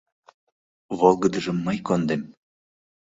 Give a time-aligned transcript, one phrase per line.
[0.97, 2.21] Волгыдыжым мый кондем.